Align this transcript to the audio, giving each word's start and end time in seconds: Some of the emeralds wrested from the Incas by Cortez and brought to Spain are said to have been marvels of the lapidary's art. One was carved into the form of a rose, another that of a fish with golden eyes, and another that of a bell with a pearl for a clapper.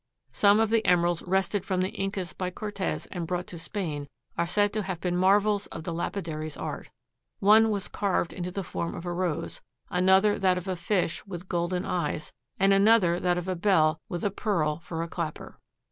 Some 0.31 0.59
of 0.59 0.71
the 0.71 0.83
emeralds 0.83 1.21
wrested 1.27 1.63
from 1.63 1.81
the 1.81 1.89
Incas 1.91 2.33
by 2.33 2.49
Cortez 2.49 3.05
and 3.11 3.27
brought 3.27 3.45
to 3.45 3.59
Spain 3.59 4.07
are 4.35 4.47
said 4.47 4.73
to 4.73 4.81
have 4.81 4.99
been 4.99 5.15
marvels 5.15 5.67
of 5.67 5.83
the 5.83 5.93
lapidary's 5.93 6.57
art. 6.57 6.89
One 7.37 7.69
was 7.69 7.87
carved 7.87 8.33
into 8.33 8.49
the 8.49 8.63
form 8.63 8.95
of 8.95 9.05
a 9.05 9.13
rose, 9.13 9.61
another 9.91 10.39
that 10.39 10.57
of 10.57 10.67
a 10.67 10.75
fish 10.75 11.23
with 11.27 11.47
golden 11.47 11.85
eyes, 11.85 12.33
and 12.59 12.73
another 12.73 13.19
that 13.19 13.37
of 13.37 13.47
a 13.47 13.53
bell 13.55 14.01
with 14.09 14.23
a 14.23 14.31
pearl 14.31 14.79
for 14.79 15.03
a 15.03 15.07
clapper. 15.07 15.59